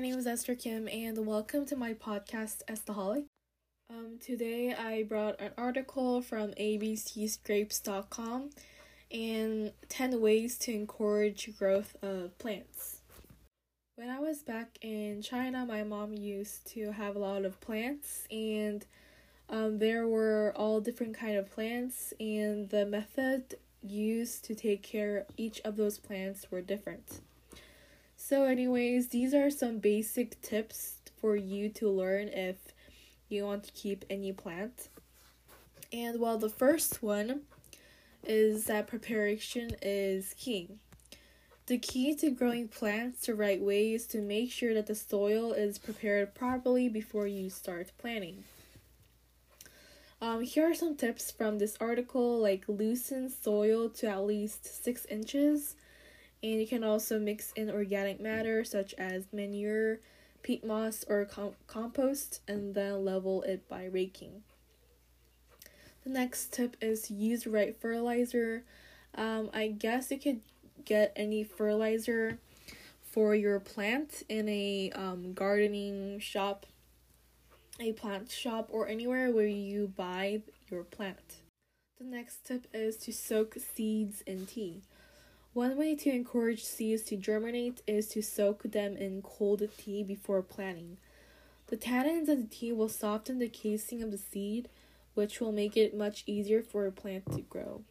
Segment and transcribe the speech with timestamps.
[0.00, 3.26] My name is Esther Kim and welcome to my podcast Estaholic.
[3.90, 8.48] Um, today I brought an article from abcscrapes.com
[9.10, 13.02] and 10 ways to encourage growth of plants.
[13.96, 18.26] When I was back in China, my mom used to have a lot of plants
[18.30, 18.86] and
[19.50, 25.18] um, there were all different kind of plants and the method used to take care
[25.18, 27.20] of each of those plants were different.
[28.30, 32.58] So, anyways, these are some basic tips for you to learn if
[33.28, 34.88] you want to keep any plant.
[35.92, 37.40] And well, the first one
[38.22, 40.68] is that preparation is key.
[41.66, 45.50] The key to growing plants the right way is to make sure that the soil
[45.50, 48.44] is prepared properly before you start planting.
[50.22, 55.04] Um, here are some tips from this article like loosen soil to at least 6
[55.06, 55.74] inches
[56.42, 60.00] and you can also mix in organic matter such as manure,
[60.42, 64.42] peat moss, or com- compost and then level it by raking.
[66.04, 68.64] The next tip is use right fertilizer.
[69.14, 70.40] Um, I guess you could
[70.84, 72.38] get any fertilizer
[73.02, 76.64] for your plant in a um, gardening shop,
[77.78, 81.40] a plant shop, or anywhere where you buy your plant.
[81.98, 84.82] The next tip is to soak seeds in tea.
[85.52, 90.42] One way to encourage seeds to germinate is to soak them in cold tea before
[90.42, 90.98] planting.
[91.66, 94.68] The tannins of the tea will soften the casing of the seed,
[95.14, 97.82] which will make it much easier for a plant to grow.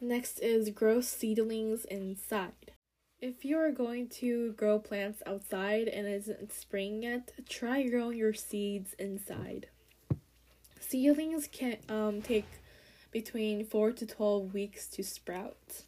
[0.00, 2.72] Next is grow seedlings inside.
[3.20, 8.18] If you are going to grow plants outside and it isn't spring yet, try growing
[8.18, 9.68] your seeds inside.
[10.80, 12.46] Seedlings can um, take
[13.12, 15.84] between 4 to 12 weeks to sprout.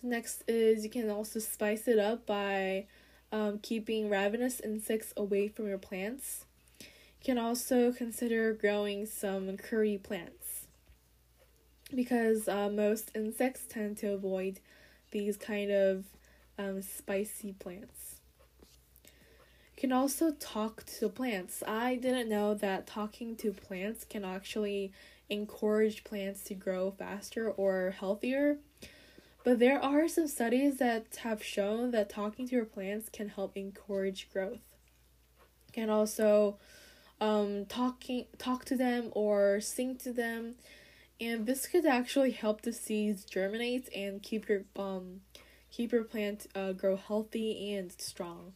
[0.00, 2.86] The next is you can also spice it up by
[3.30, 6.44] um, keeping ravenous insects away from your plants.
[6.80, 10.66] You can also consider growing some curry plants
[11.94, 14.58] because uh, most insects tend to avoid
[15.12, 16.04] these kind of
[16.58, 18.16] um, spicy plants.
[19.82, 21.60] Can also talk to plants.
[21.66, 24.92] I didn't know that talking to plants can actually
[25.28, 28.58] encourage plants to grow faster or healthier.
[29.42, 33.56] But there are some studies that have shown that talking to your plants can help
[33.56, 34.60] encourage growth.
[35.72, 36.58] Can also
[37.20, 40.54] um, talking talk to them or sing to them,
[41.20, 45.22] and this could actually help the seeds germinate and keep your um
[45.72, 48.52] keep your plant uh, grow healthy and strong.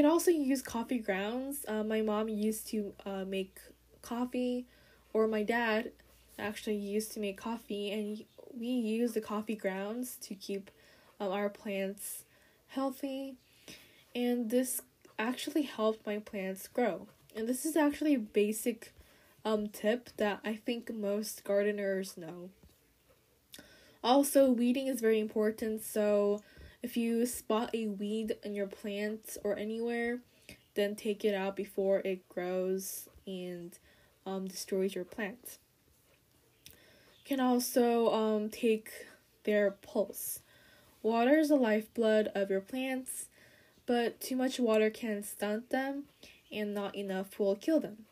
[0.00, 1.66] Can also use coffee grounds.
[1.68, 3.60] Uh, my mom used to uh, make
[4.00, 4.64] coffee
[5.12, 5.92] or my dad
[6.38, 8.24] actually used to make coffee and
[8.58, 10.70] we use the coffee grounds to keep
[11.20, 12.24] um, our plants
[12.68, 13.34] healthy.
[14.14, 14.80] And this
[15.18, 17.08] actually helped my plants grow.
[17.36, 18.94] And this is actually a basic
[19.44, 22.48] um tip that i think most gardeners know.
[24.02, 26.40] Also weeding is very important so
[26.82, 30.20] if you spot a weed in your plants or anywhere
[30.74, 33.78] then take it out before it grows and
[34.26, 35.58] um, destroys your plant.
[37.24, 38.90] Can also um, take
[39.44, 40.40] their pulse.
[41.02, 43.26] Water is the lifeblood of your plants,
[43.86, 46.04] but too much water can stunt them,
[46.52, 48.06] and not enough will kill them.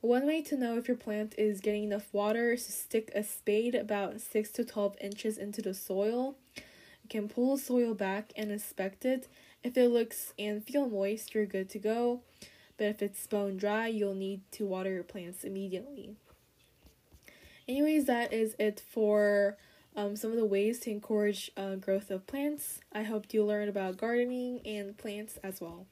[0.00, 3.22] One way to know if your plant is getting enough water is to stick a
[3.22, 6.36] spade about 6 to 12 inches into the soil.
[7.10, 9.28] Can pull the soil back and inspect it.
[9.62, 12.22] If it looks and feel moist, you're good to go
[12.80, 16.16] but if it's bone dry, you'll need to water your plants immediately.
[17.68, 19.58] Anyways, that is it for
[19.94, 22.80] um, some of the ways to encourage uh, growth of plants.
[22.90, 25.88] I hope you learned about gardening and plants as well.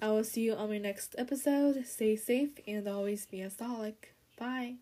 [0.00, 1.84] I will see you on my next episode.
[1.84, 3.94] Stay safe and always be a stolic.
[4.38, 4.76] Bye.